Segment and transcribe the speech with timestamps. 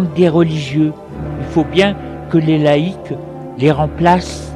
[0.00, 0.92] Des religieux.
[1.40, 1.96] Il faut bien
[2.30, 3.14] que les laïcs
[3.58, 4.52] les remplacent.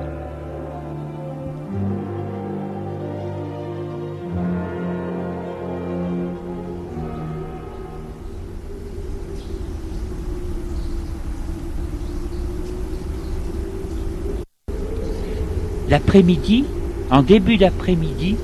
[15.89, 16.65] L'après-midi,
[17.11, 18.37] en début d'après-midi,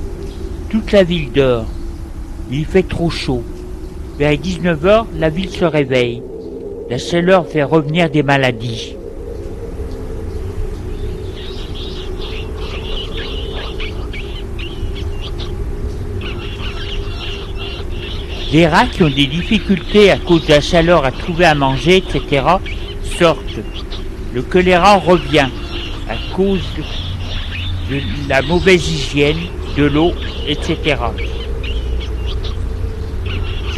[0.69, 1.65] toute la ville dort.
[2.51, 3.43] Il fait trop chaud.
[4.19, 6.23] Vers 19h, la ville se réveille.
[6.91, 8.97] La chaleur fait revenir des maladies.
[18.51, 21.99] Les rats qui ont des difficultés à cause de la chaleur à trouver à manger,
[21.99, 22.43] etc.,
[23.19, 23.61] sortent.
[24.33, 25.49] Le choléra revient
[26.09, 26.65] à cause
[27.91, 28.01] de
[28.31, 29.37] la mauvaise hygiène,
[29.77, 30.13] de l'eau,
[30.47, 30.97] etc.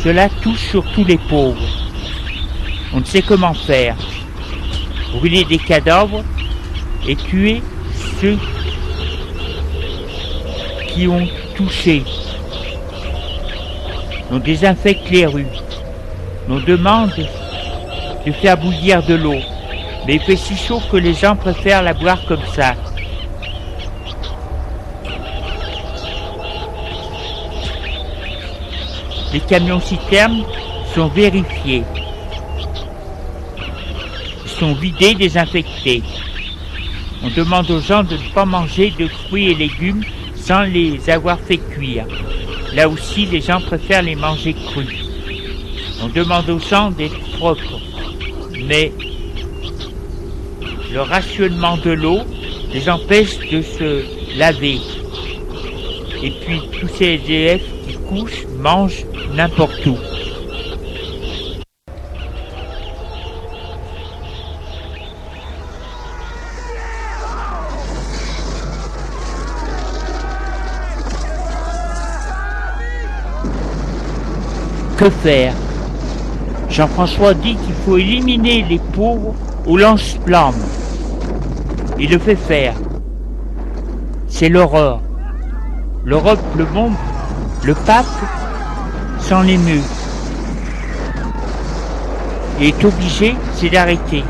[0.04, 1.79] Cela touche surtout les pauvres.
[2.92, 3.96] On ne sait comment faire.
[5.12, 6.24] Brûler des cadavres
[7.06, 7.62] et tuer
[8.20, 8.38] ceux
[10.88, 11.26] qui ont
[11.56, 12.02] touché.
[14.30, 15.46] On désinfecte les rues.
[16.48, 17.14] On demande
[18.26, 19.40] de faire bouillir de l'eau.
[20.06, 22.74] Mais il fait si chaud que les gens préfèrent la boire comme ça.
[29.32, 30.42] Les camions citernes
[30.92, 31.84] sont vérifiés.
[34.60, 36.02] Sont vidés, désinfectés.
[37.22, 40.04] On demande aux gens de ne pas manger de fruits et légumes
[40.36, 42.04] sans les avoir fait cuire.
[42.74, 45.06] Là aussi, les gens préfèrent les manger crus.
[46.02, 47.80] On demande aux gens d'être propres.
[48.66, 48.92] Mais
[50.92, 52.18] le rationnement de l'eau
[52.74, 54.04] les empêche de se
[54.36, 54.78] laver.
[56.22, 59.96] Et puis tous ces EDF qui couchent, mangent n'importe où.
[75.10, 75.52] Faire
[76.70, 79.34] Jean-François dit qu'il faut éliminer les pauvres
[79.66, 80.54] au lance-flammes.
[81.98, 82.74] Il le fait faire.
[84.28, 85.00] C'est l'horreur.
[86.04, 86.94] L'Europe, le monde,
[87.64, 88.06] le pape
[89.18, 89.82] s'en émeut.
[92.60, 94.22] Et est obligé, c'est d'arrêter.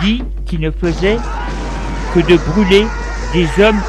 [0.00, 1.18] Dit qu'il ne faisait
[2.14, 2.86] que de brûler
[3.32, 3.80] des hommes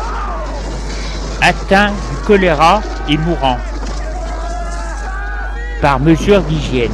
[1.41, 3.57] atteints du choléra et mourants
[5.81, 6.91] par mesure d'hygiène.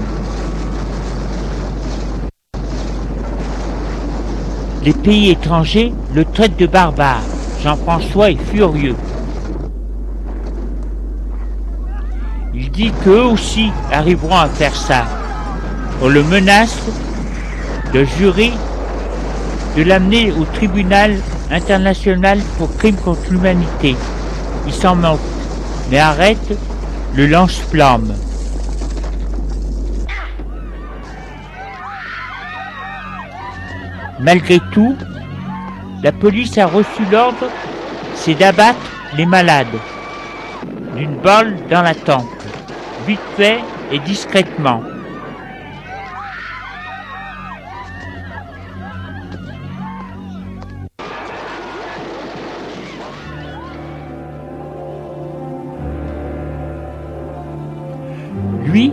[4.83, 7.21] Les pays étrangers le traitent de barbare.
[7.61, 8.95] Jean-François est furieux.
[12.53, 15.03] Il dit qu'eux aussi arriveront à faire ça.
[16.01, 16.77] On le menace
[17.93, 18.53] de jurer
[19.77, 21.15] de l'amener au tribunal
[21.51, 23.95] international pour crimes contre l'humanité.
[24.65, 25.19] Il s'en moque,
[25.91, 26.57] mais arrête
[27.15, 28.15] le lance-flamme.
[34.19, 34.95] Malgré tout,
[36.01, 37.47] la police a reçu l'ordre,
[38.15, 38.79] c'est d'abattre
[39.15, 39.67] les malades
[40.95, 42.25] d'une balle dans la tempe,
[43.05, 43.59] vite fait
[43.91, 44.81] et discrètement.
[58.67, 58.91] Lui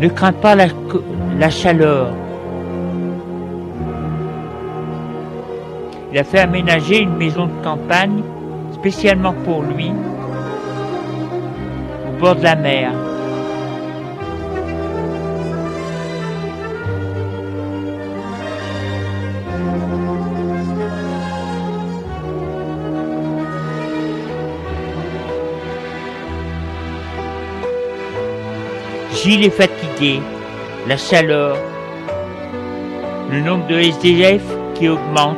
[0.00, 2.10] ne craint pas la, chaleur,
[6.10, 8.22] Il a fait aménager une maison de campagne
[8.72, 9.90] spécialement pour lui,
[12.08, 13.07] au bord de la mer.
[29.28, 30.22] Gilles est fatigué,
[30.86, 31.58] la chaleur,
[33.30, 34.40] le nombre de SDF
[34.74, 35.36] qui augmente,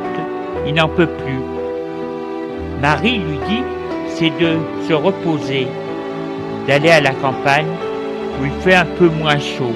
[0.65, 1.41] il n'en peut plus.
[2.81, 3.63] Marie lui dit,
[4.07, 5.67] c'est de se reposer,
[6.69, 7.67] d'aller à la campagne
[8.39, 9.75] où il fait un peu moins chaud.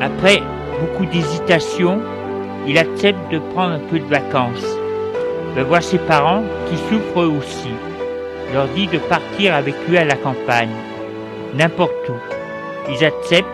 [0.00, 0.42] Après
[0.80, 2.00] beaucoup d'hésitation,
[2.66, 4.66] il accepte de prendre un peu de vacances.
[5.50, 7.70] Il va voir ses parents qui souffrent aussi.
[8.52, 10.74] Leur dit de partir avec lui à la campagne,
[11.54, 12.14] n'importe où.
[12.88, 13.46] Ils acceptent,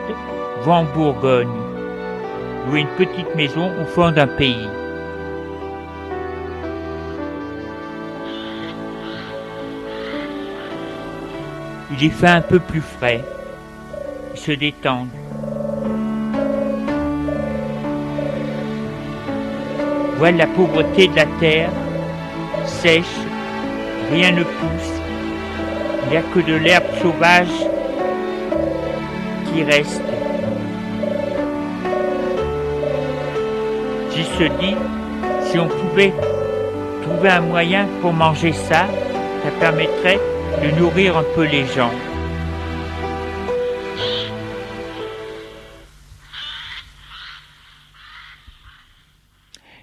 [0.63, 1.49] vont en Bourgogne.
[2.67, 4.69] louer une petite maison au fond d'un pays.
[11.93, 13.25] Il y fait un peu plus frais.
[14.35, 15.09] Ils se détendent.
[20.19, 21.71] Voilà la pauvreté de la terre,
[22.65, 23.05] sèche,
[24.13, 24.45] rien ne
[26.05, 27.49] Il n'y a que de l'herbe sauvage
[29.47, 30.03] qui reste.
[34.11, 34.77] J'y se dit,
[35.51, 36.13] si on pouvait
[37.03, 38.87] trouver un moyen pour manger ça,
[39.43, 40.21] ça permettrait
[40.63, 41.91] de nourrir un peu les gens.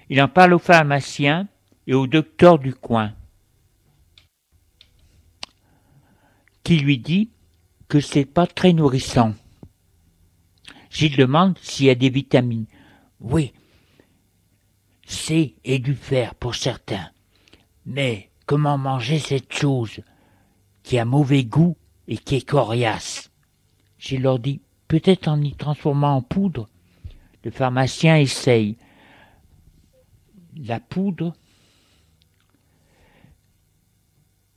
[0.08, 1.46] Il en parle au pharmacien
[1.86, 3.12] et au docteur du coin,
[6.78, 7.30] lui dit
[7.88, 9.34] que c'est pas très nourrissant.
[10.90, 12.66] J'y demande s'il y a des vitamines.
[13.20, 13.52] Oui,
[15.06, 17.10] C et du fer pour certains.
[17.84, 20.00] Mais comment manger cette chose
[20.82, 21.76] qui a mauvais goût
[22.08, 23.30] et qui est coriace?
[23.98, 26.68] Je leur dis, peut-être en y transformant en poudre.
[27.44, 28.76] Le pharmacien essaye.
[30.56, 31.34] La poudre,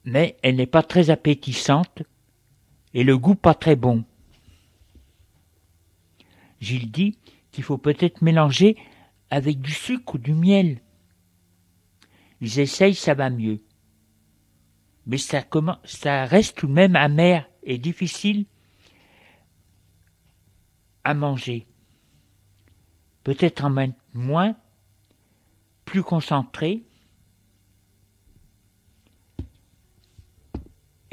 [0.06, 2.04] mais elle n'est pas très appétissante
[2.94, 4.04] et le goût pas très bon.
[6.60, 7.18] Gilles dit
[7.52, 8.78] qu'il faut peut-être mélanger
[9.30, 10.80] avec du sucre ou du miel.
[12.42, 13.60] Ils essayent, ça va mieux
[15.06, 15.44] mais ça,
[15.84, 18.46] ça reste tout de même amer et difficile
[21.04, 21.68] à manger.
[23.24, 24.56] Peut-être en moins,
[25.86, 26.84] plus concentré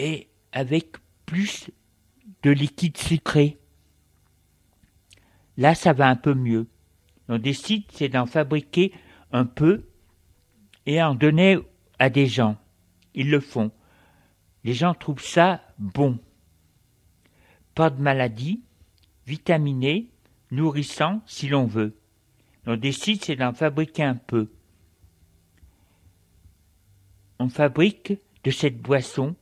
[0.01, 1.71] et avec plus
[2.43, 3.59] de liquide sucré.
[5.59, 6.67] Là, ça va un peu mieux.
[7.29, 8.95] On décide, c'est d'en fabriquer
[9.31, 9.85] un peu
[10.87, 11.59] et en donner
[11.99, 12.57] à des gens.
[13.15, 13.71] Ils le font.
[14.65, 16.19] Les gens trouvent ça bon.
[17.75, 18.63] Pas de maladie,
[19.27, 20.11] vitaminé,
[20.51, 21.95] nourrissant si l'on veut.
[22.67, 24.51] On décide c'est d'en fabriquer un peu.
[27.39, 28.15] On fabrique
[28.45, 29.37] de cette boisson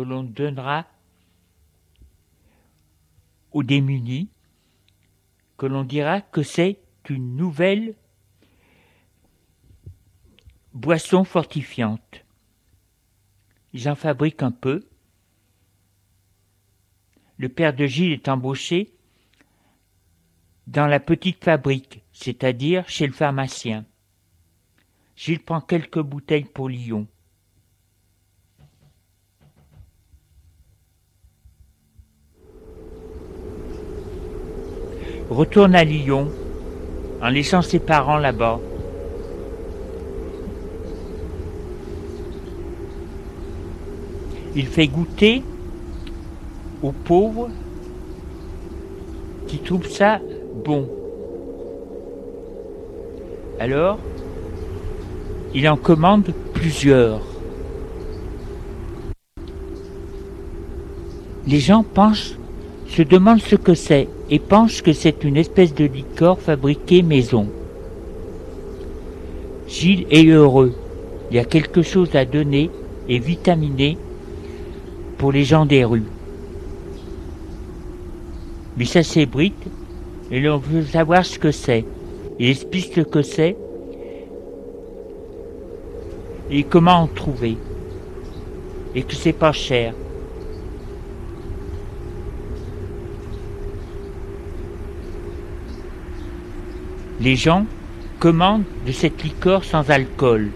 [0.00, 0.86] l'on donnera
[3.52, 4.28] aux démunis,
[5.56, 7.94] que l'on dira que c'est une nouvelle
[10.74, 12.24] boisson fortifiante.
[13.72, 14.86] Ils en fabriquent un peu.
[17.36, 18.92] Le père de Gilles est embauché
[20.66, 23.86] dans la petite fabrique, c'est-à-dire chez le pharmacien.
[25.16, 27.08] Gilles prend quelques bouteilles pour Lyon.
[35.30, 36.28] Retourne à Lyon
[37.20, 38.60] en laissant ses parents là-bas.
[44.56, 45.42] Il fait goûter
[46.82, 47.50] aux pauvres
[49.46, 50.18] qui trouvent ça
[50.64, 50.88] bon.
[53.60, 53.98] Alors,
[55.54, 57.20] il en commande plusieurs.
[61.46, 62.36] Les gens pensent,
[62.86, 67.46] se demandent ce que c'est et pensent que c'est une espèce de liqueur fabriquée maison.
[69.66, 70.74] Gilles est heureux.
[71.30, 72.70] Il y a quelque chose à donner
[73.08, 73.98] et vitaminé
[75.18, 76.04] pour les gens des rues.
[78.76, 79.66] Mais ça s'ébrite
[80.30, 81.84] et l'on veut savoir ce que c'est.
[82.38, 83.56] Il explique ce que c'est
[86.50, 87.56] et comment en trouver.
[88.94, 89.94] Et que c'est pas cher.
[97.20, 97.66] Les gens
[98.20, 100.50] commandent de cette liqueur sans alcool.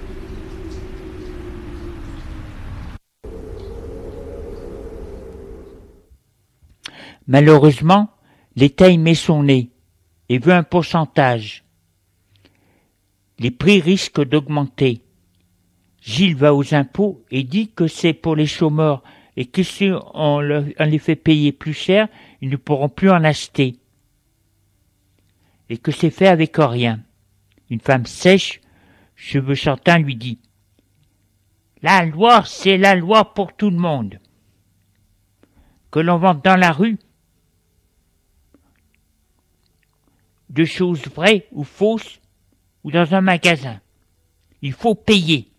[7.26, 8.10] Malheureusement,
[8.56, 9.70] l'État y met son nez
[10.28, 11.64] et veut un pourcentage.
[13.38, 15.02] Les prix risquent d'augmenter.
[16.00, 19.02] Gilles va aux impôts et dit que c'est pour les chômeurs
[19.36, 22.08] et que si on, les fait payer plus cher,
[22.40, 23.76] ils ne pourront plus en acheter.
[25.72, 27.02] Et que c'est fait avec rien.
[27.70, 28.60] Une femme sèche,
[29.16, 30.38] cheveux chantants, lui dit
[31.80, 34.20] La loi, c'est la loi pour tout le monde.
[35.90, 36.98] Que l'on vende dans la rue,
[40.50, 42.20] de choses vraies ou fausses
[42.84, 43.80] ou dans un magasin.
[44.60, 45.50] Il faut payer.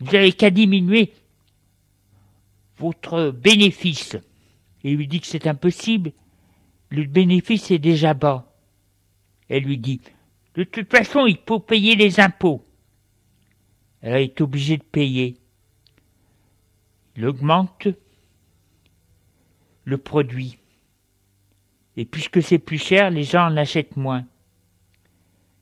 [0.00, 1.12] Vous n'avez qu'à diminuer
[2.82, 4.16] votre bénéfice.
[4.82, 6.12] Il lui dit que c'est impossible.
[6.90, 8.52] Le bénéfice est déjà bas.
[9.48, 10.00] Elle lui dit,
[10.54, 12.66] de toute façon, il faut payer les impôts.
[14.00, 15.36] Elle est obligée de payer.
[17.16, 17.86] Il augmente
[19.84, 20.58] le produit.
[21.96, 24.26] Et puisque c'est plus cher, les gens en achètent moins.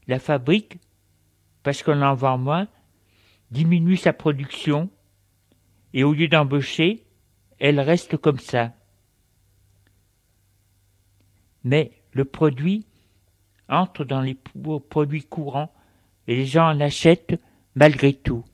[0.07, 0.79] La fabrique,
[1.63, 2.67] parce qu'on en vend moins,
[3.51, 4.89] diminue sa production
[5.93, 7.05] et au lieu d'embaucher,
[7.61, 8.73] elle reste comme ça.
[11.63, 12.87] Mais le produit
[13.69, 15.73] entre dans les produits courants
[16.27, 17.39] et les gens en achètent
[17.75, 18.45] malgré tout.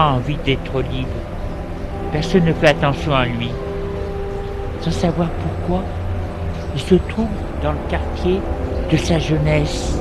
[0.00, 1.08] Envie d'être libre.
[2.12, 3.50] Personne ne fait attention à lui.
[4.80, 5.82] Sans savoir pourquoi,
[6.74, 7.28] il se trouve
[7.62, 8.40] dans le quartier
[8.90, 9.98] de sa jeunesse.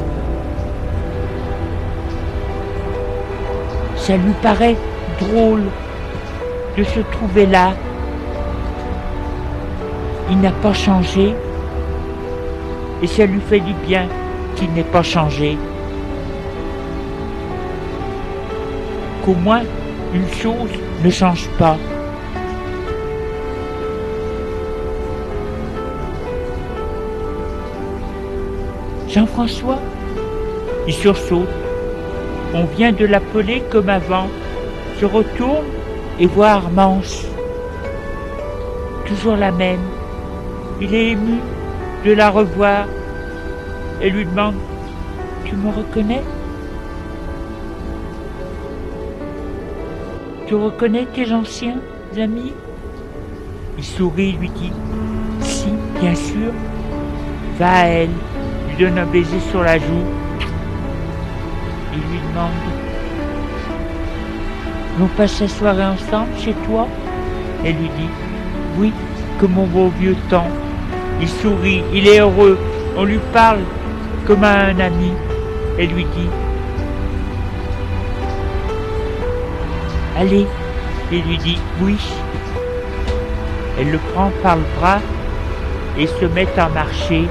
[3.95, 4.75] Ça lui paraît
[5.19, 5.63] drôle
[6.77, 7.73] de se trouver là.
[10.29, 11.33] Il n'a pas changé
[13.01, 14.07] et ça lui fait du bien
[14.55, 15.57] qu'il n'ait pas changé.
[19.23, 19.61] Qu'au moins
[20.13, 20.69] une chose
[21.03, 21.77] ne change pas.
[29.09, 29.79] Jean-François
[30.87, 31.47] Il sursaute.
[32.53, 34.27] On vient de l'appeler comme avant,
[34.99, 35.65] se retourne
[36.19, 37.25] et voit Armance.
[39.05, 39.85] Toujours la même.
[40.81, 41.39] Il est ému
[42.05, 42.85] de la revoir
[44.01, 44.55] et lui demande
[45.45, 46.21] Tu me reconnais?
[50.53, 51.77] Tu reconnais tes anciens
[52.15, 52.53] amis?
[53.75, 54.71] Il sourit lui dit
[55.39, 56.53] Si, bien sûr.
[57.57, 58.11] Va à elle,
[58.69, 60.05] lui donne un baiser sur la joue.
[61.91, 62.51] Il lui demande
[65.01, 66.87] On passe la soirée ensemble chez toi?
[67.65, 68.09] Elle lui dit
[68.77, 68.93] Oui,
[69.39, 70.51] comme mon beau vieux temps.
[71.19, 72.59] Il sourit, il est heureux,
[72.95, 73.61] on lui parle
[74.27, 75.13] comme à un ami.
[75.79, 76.29] Elle lui dit
[80.17, 80.45] Allez,
[81.11, 81.97] il lui dit oui.
[83.79, 84.99] Elle le prend par le bras
[85.97, 87.23] et se met à marcher.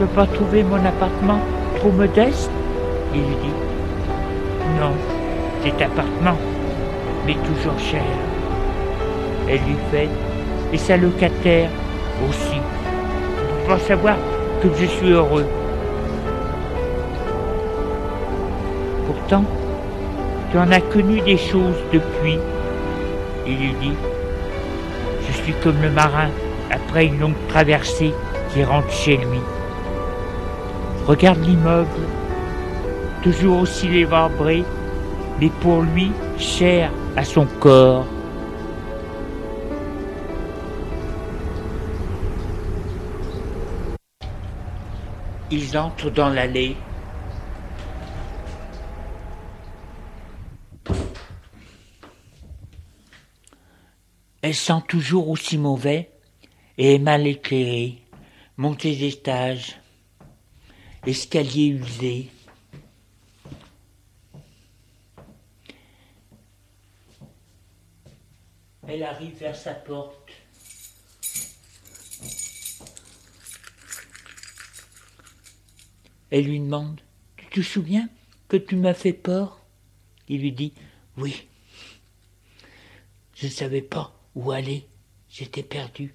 [0.00, 1.40] Je peux pas trouver mon appartement
[1.78, 2.50] trop modeste?
[3.14, 4.92] Il lui dit Non,
[5.64, 6.38] cet appartement,
[7.26, 8.04] mais toujours cher.
[9.48, 10.08] Elle lui fait
[10.72, 11.68] et sa locataire
[12.28, 12.60] aussi.
[13.68, 14.16] pas savoir
[14.62, 15.46] que je suis heureux.
[19.06, 19.44] Pourtant,
[20.52, 22.38] tu en as connu des choses depuis.
[23.46, 23.96] Il lui dit,
[25.26, 26.28] je suis comme le marin
[26.70, 28.12] après une longue traversée
[28.52, 29.40] qui rentre chez lui.
[31.06, 31.88] Regarde l'immeuble,
[33.22, 34.62] toujours aussi lévabré,
[35.40, 38.04] mais pour lui cher à son corps.
[45.50, 46.76] Ils entrent dans l'allée
[54.52, 56.10] Elle sent toujours aussi mauvais
[56.76, 58.02] et est mal éclairée.
[58.58, 59.80] Montée d'étage,
[61.06, 62.28] escalier usé.
[68.86, 70.30] Elle arrive vers sa porte.
[76.30, 77.00] Elle lui demande
[77.38, 78.06] Tu te souviens
[78.48, 79.64] que tu m'as fait peur?
[80.28, 80.74] Il lui dit
[81.16, 81.48] Oui.
[83.34, 84.88] Je ne savais pas où aller?
[85.28, 86.14] J'étais perdu.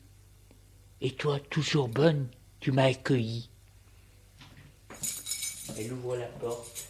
[1.01, 3.49] Et toi, toujours bonne, tu m'as accueilli.
[5.77, 6.87] Elle ouvre la porte.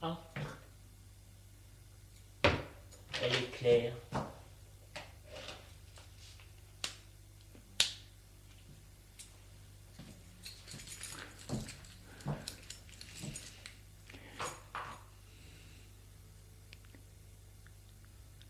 [0.00, 0.58] Entre.
[3.22, 3.94] Elle éclaire.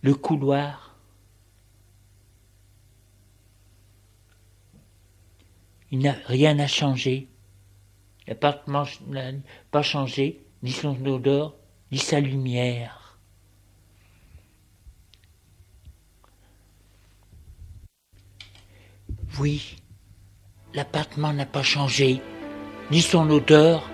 [0.04, 0.98] Le couloir
[5.90, 7.30] Il n'a rien à changer.
[8.26, 9.32] L'appartement n'a
[9.70, 11.56] pas changé, ni son odeur,
[11.90, 13.18] ni sa lumière.
[19.38, 19.76] Oui,
[20.74, 22.20] l'appartement n'a pas changé,
[22.90, 23.88] ni son odeur,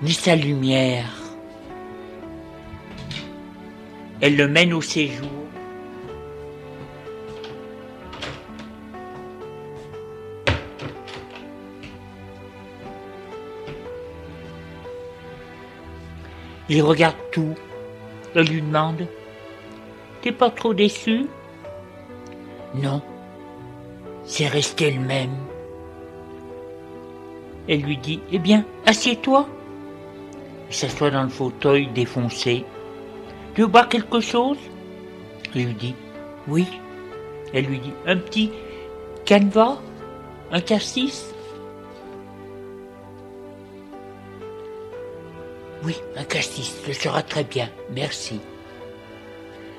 [0.00, 1.23] ni sa lumière.
[4.26, 5.28] Elle le mène au séjour.
[16.70, 17.54] Il regarde tout.
[18.34, 19.06] Elle lui demande
[20.22, 21.26] T'es pas trop déçu?
[22.76, 23.02] Non,
[24.24, 25.36] c'est resté le même.
[27.68, 29.46] Elle lui dit Eh bien, assieds-toi.
[30.70, 32.64] Il s'assoit dans le fauteuil défoncé.
[33.54, 34.58] Tu boire quelque chose?
[35.54, 35.94] Il lui dit
[36.48, 36.66] Oui.
[37.52, 38.50] Elle lui dit Un petit
[39.24, 39.78] canevas
[40.50, 41.32] Un cassis?
[45.84, 48.40] Oui, un cassis, ce sera très bien, merci.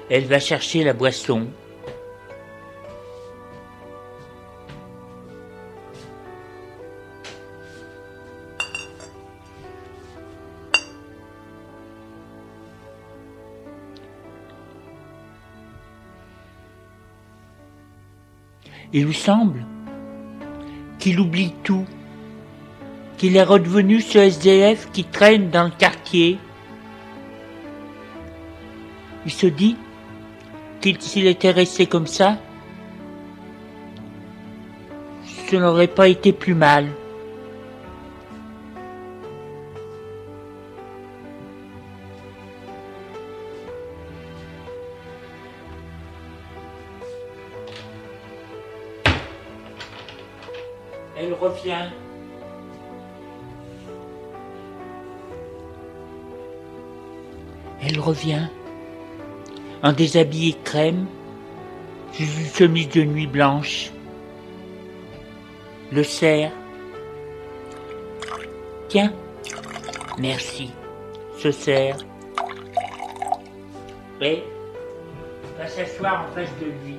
[0.10, 1.48] Elle va chercher la boisson.
[18.96, 19.66] Il lui semble
[21.00, 21.86] qu'il oublie tout,
[23.18, 26.40] qu'il est redevenu ce SDF qui traîne dans le quartier.
[29.26, 29.76] Il se dit
[30.80, 32.38] qu'il s'il était resté comme ça,
[35.50, 36.88] ce n'aurait pas été plus mal.
[57.82, 58.48] Elle revient.
[59.84, 61.08] En déshabillé crème,
[62.14, 63.92] sous une chemise de nuit blanche.
[65.92, 66.52] Le serre.
[68.90, 69.14] Tiens.
[70.18, 70.72] Merci.
[71.38, 71.98] Se serre.
[74.22, 74.44] Et
[75.58, 76.98] va s'asseoir en face de lui.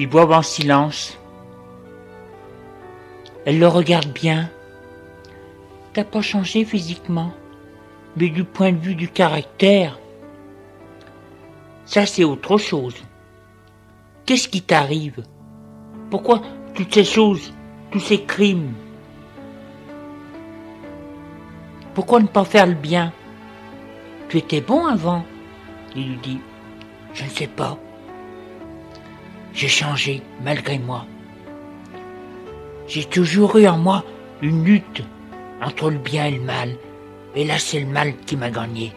[0.00, 1.18] Ils boivent en silence.
[3.44, 4.48] Elle le regarde bien.
[5.92, 7.34] T'as pas changé physiquement,
[8.16, 9.98] mais du point de vue du caractère,
[11.84, 12.94] ça c'est autre chose.
[14.24, 15.22] Qu'est-ce qui t'arrive?
[16.08, 16.40] Pourquoi
[16.74, 17.52] toutes ces choses,
[17.90, 18.72] tous ces crimes?
[21.92, 23.12] Pourquoi ne pas faire le bien?
[24.30, 25.26] Tu étais bon avant,
[25.94, 26.40] il lui dit.
[27.12, 27.78] Je ne sais pas.
[29.52, 31.06] J'ai changé malgré moi.
[32.86, 34.04] J'ai toujours eu en moi
[34.42, 35.02] une lutte
[35.62, 36.76] entre le bien et le mal,
[37.34, 38.92] et là c'est le mal qui m'a gagné.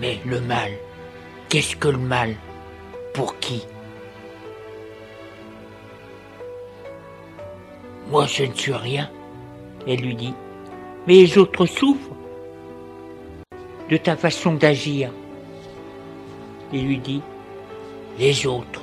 [0.00, 0.70] Mais le mal,
[1.48, 2.34] qu'est-ce que le mal?
[3.12, 3.64] Pour qui?
[8.10, 9.10] Moi je ne suis rien,
[9.86, 10.34] elle lui dit,
[11.06, 12.14] mais les autres souffrent
[13.90, 15.10] de ta façon d'agir.
[16.72, 17.22] Il lui dit,
[18.18, 18.82] les autres,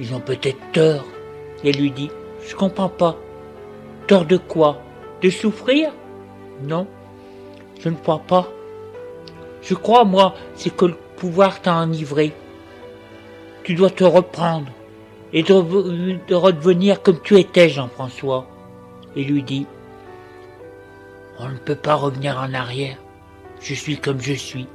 [0.00, 1.04] ils ont peut-être tort.
[1.64, 2.10] Elle lui dit,
[2.48, 3.16] je comprends pas.
[4.08, 4.78] Tort de quoi?
[5.20, 5.92] De souffrir?
[6.62, 6.86] Non,
[7.80, 8.48] je ne crois pas.
[9.62, 12.32] Je crois, moi, c'est que le pouvoir t'a enivré.
[13.62, 14.72] Tu dois te reprendre
[15.32, 18.46] et de, redevenir comme tu étais, Jean-François.
[19.14, 19.66] Et lui dit,
[21.38, 22.98] on ne peut pas revenir en arrière.
[23.60, 24.66] Je suis comme je suis.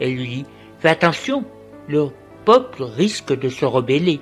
[0.00, 0.46] Elle lui dit,
[0.78, 1.44] fais attention,
[1.88, 2.08] le
[2.44, 4.20] peuple risque de se rebeller.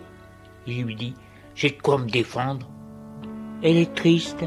[0.66, 1.14] Il lui dit,
[1.54, 2.68] j'ai de quoi me défendre.
[3.62, 4.44] Elle est triste.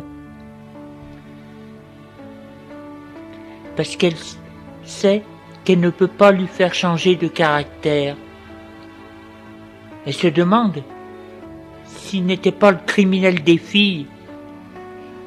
[3.76, 4.16] Parce qu'elle
[4.84, 5.24] sait
[5.64, 8.16] qu'elle ne peut pas lui faire changer de caractère.
[10.06, 10.84] Elle se demande
[11.86, 14.08] s'il n'était pas le criminel des filles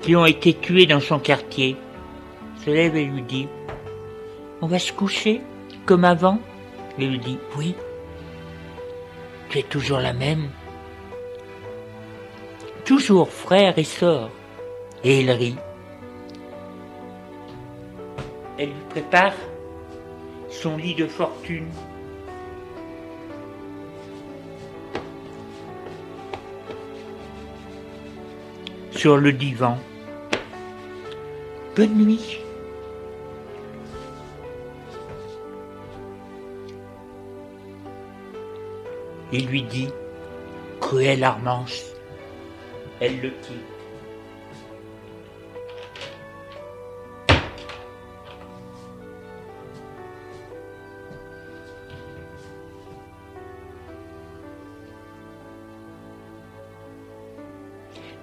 [0.00, 1.76] qui ont été tuées dans son quartier.
[2.64, 3.48] Se lève et lui dit
[4.60, 5.40] On va se coucher
[5.86, 6.38] comme avant
[6.98, 7.74] Il lui dit Oui.
[9.48, 10.48] Tu es toujours la même
[12.84, 14.30] toujours frère et sœur.
[15.04, 15.56] Et il rit.
[18.58, 19.32] Elle lui prépare
[20.50, 21.68] son lit de fortune.
[28.90, 29.78] Sur le divan.
[31.74, 32.41] Bonne nuit.
[39.32, 39.88] et lui dit
[40.80, 41.84] Cruelle Armance.
[43.00, 43.72] Elle le quitte.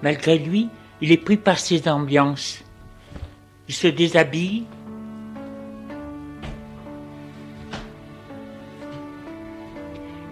[0.02, 0.69] Malgré lui,
[1.02, 2.63] il est pris par ses ambiances.
[3.67, 4.65] Il se déshabille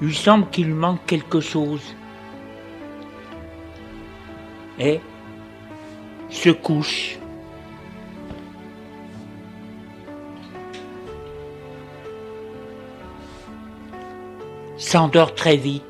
[0.01, 1.95] Il semble qu'il manque quelque chose.
[4.79, 5.01] Et
[6.29, 7.17] se couche.
[14.77, 15.83] S'endort très vite.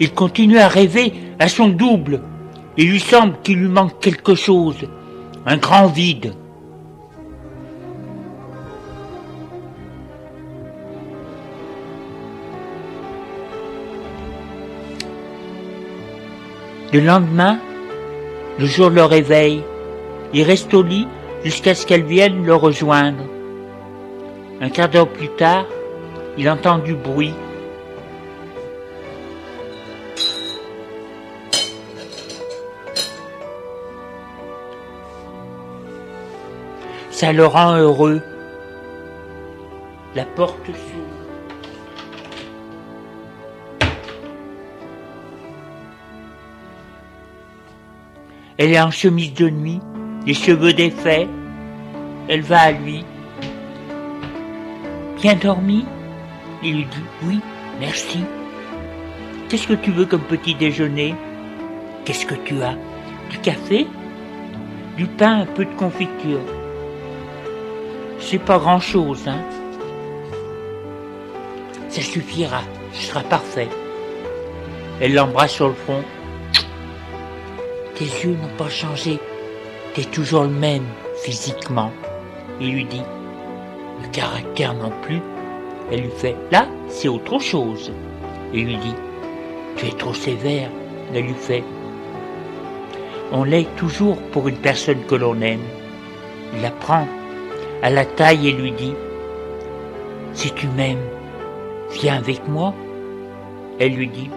[0.00, 2.22] Il continue à rêver à son double.
[2.78, 4.86] Il lui semble qu'il lui manque quelque chose,
[5.48, 6.34] un grand vide.
[16.92, 17.58] Le lendemain,
[18.58, 19.62] le jour le réveille.
[20.32, 21.06] Il reste au lit
[21.44, 23.24] jusqu'à ce qu'elle vienne le rejoindre.
[24.60, 25.66] Un quart d'heure plus tard,
[26.36, 27.34] il entend du bruit.
[37.16, 38.20] Ça le rend heureux.
[40.14, 41.06] La porte s'ouvre.
[48.58, 49.80] Elle est en chemise de nuit,
[50.26, 51.26] les cheveux défaits.
[52.28, 53.02] Elle va à lui.
[55.22, 55.86] Bien dormi
[56.62, 57.40] Il lui dit oui,
[57.80, 58.20] merci.
[59.48, 61.14] Qu'est-ce que tu veux comme petit déjeuner?
[62.04, 62.76] Qu'est-ce que tu as?
[63.30, 63.86] Du café?
[64.98, 66.55] Du pain, un peu de confiture.
[68.28, 69.38] C'est pas grand-chose, hein
[71.88, 72.62] Ça suffira,
[72.92, 73.68] ce sera parfait.
[75.00, 76.02] Elle l'embrasse sur le front.
[77.94, 79.20] Tes yeux n'ont pas changé.
[79.94, 80.86] T'es toujours le même,
[81.22, 81.92] physiquement.
[82.60, 83.04] Il lui dit.
[84.02, 85.20] Le caractère non plus.
[85.92, 86.34] Elle lui fait.
[86.50, 87.92] Là, c'est autre chose.
[88.52, 88.94] Il lui dit.
[89.76, 90.70] Tu es trop sévère.
[91.14, 91.62] Elle lui fait.
[93.30, 95.62] On l'est toujours pour une personne que l'on aime.
[96.56, 97.06] Il la prend
[97.86, 98.94] à la taille et lui dit.
[100.32, 101.06] Si tu m'aimes,
[101.92, 102.74] viens avec moi.
[103.78, 104.28] Elle lui dit.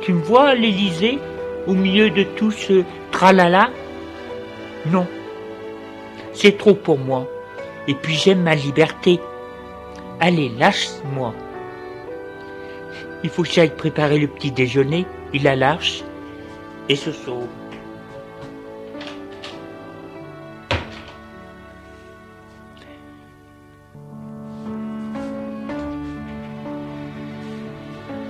[0.00, 1.18] Tu me vois à l'Élysée
[1.66, 3.68] au milieu de tout ce tralala?
[4.86, 5.06] Non.
[6.32, 7.28] C'est trop pour moi.
[7.86, 9.20] Et puis j'aime ma liberté.
[10.18, 11.34] Allez, lâche-moi.
[13.22, 15.04] Il faut que j'aille préparer le petit déjeuner.
[15.34, 16.02] Il la lâche
[16.88, 17.48] et se sauve.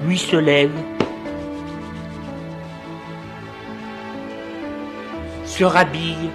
[0.06, 0.70] Lui se lève
[5.56, 6.30] se rhabille.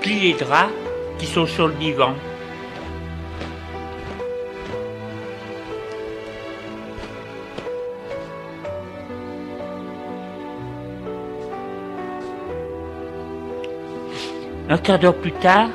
[0.00, 0.72] Plie les draps
[1.18, 2.14] qui sont sur le divan.
[14.76, 15.70] Un quart d'heure plus tard,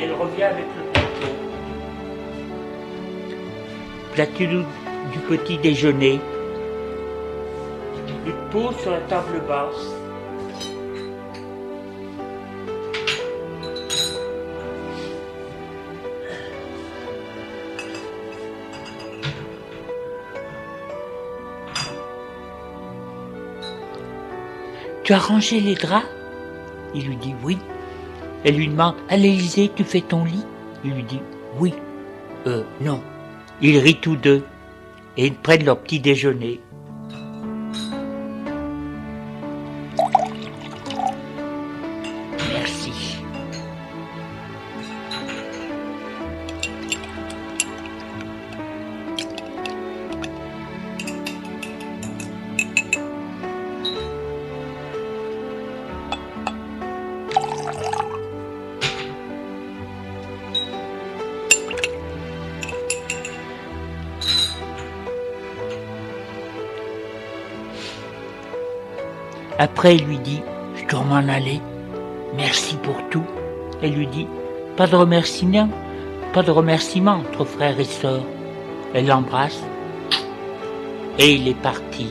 [0.00, 1.32] elle revient avec le plateau.
[4.12, 4.64] Plateau
[5.12, 6.18] du petit déjeuner.
[8.26, 10.01] Il pose sur la table basse.
[25.04, 26.06] Tu as rangé les draps
[26.94, 27.58] Il lui dit oui.
[28.44, 30.44] Elle lui demande À l'Élysée, tu fais ton lit?
[30.84, 31.20] Il lui dit
[31.58, 31.74] Oui.
[32.46, 33.00] Euh, non.
[33.60, 34.42] Ils rient tous deux
[35.16, 36.60] et ils prennent leur petit déjeuner.
[69.58, 70.42] Après, il lui dit,
[70.76, 71.60] je dois m'en aller.
[72.36, 73.24] Merci pour tout.
[73.82, 74.26] Elle lui dit,
[74.76, 75.68] pas de remerciement,
[76.32, 78.24] pas de remerciement entre frères et sœurs.
[78.94, 79.62] Elle l'embrasse
[81.18, 82.08] et il est parti.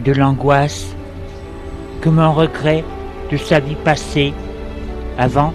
[0.00, 0.94] De l'angoisse,
[2.02, 2.84] comme un regret
[3.30, 4.32] de sa vie passée.
[5.18, 5.52] Avant,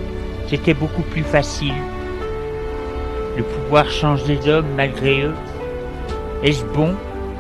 [0.48, 1.74] c'était beaucoup plus facile.
[3.38, 5.36] Le pouvoir change les hommes malgré eux.
[6.44, 6.96] Est-ce bon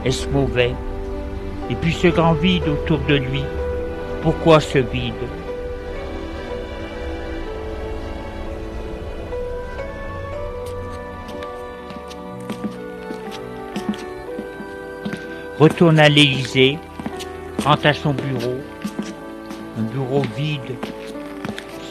[0.06, 0.74] Est-ce mauvais?
[1.70, 3.44] Et puis ce grand vide autour de lui.
[4.22, 5.14] Pourquoi ce vide?
[15.60, 16.78] Retourne à l'Élysée,
[17.63, 18.56] rentre à son bureau,
[19.78, 20.76] un bureau vide,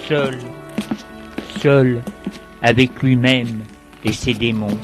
[0.09, 0.39] seul,
[1.61, 2.03] seul,
[2.63, 3.61] avec lui-même
[4.05, 4.79] et ses démons.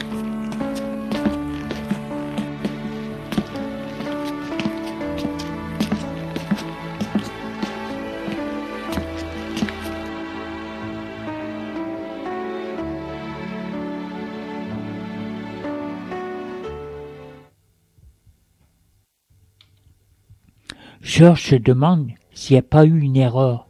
[21.32, 23.66] Se demande s'il n'y a pas eu une erreur.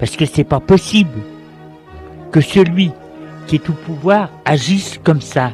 [0.00, 1.20] Parce que c'est pas possible
[2.32, 2.90] que celui
[3.46, 5.52] qui est au pouvoir agisse comme ça.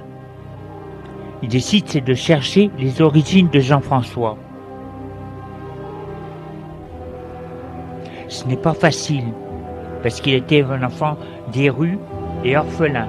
[1.43, 4.39] Il décide de chercher les origines de Jean-François.
[8.29, 9.35] Ce n'est pas facile,
[10.03, 11.19] parce qu'il était un enfant
[11.53, 11.99] des rues
[12.43, 13.09] et orphelin.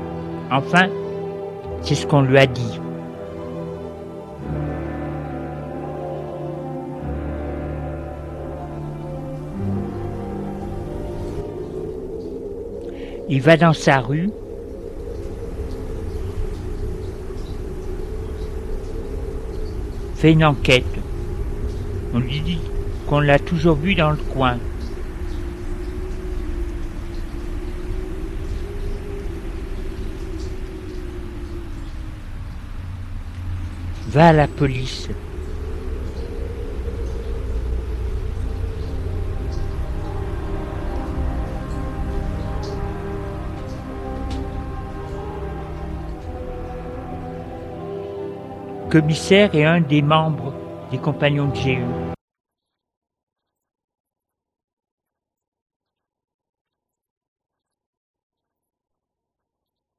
[0.51, 0.89] Enfin,
[1.81, 2.81] c'est ce qu'on lui a dit.
[13.33, 14.29] Il va dans sa rue.
[20.15, 20.83] Fait une enquête.
[22.13, 22.59] On lui dit
[23.07, 24.57] qu'on l'a toujours vu dans le coin.
[34.09, 35.07] Va à la police.
[48.91, 50.53] Commissaire et un des membres
[50.91, 51.85] des compagnons de Jéhu.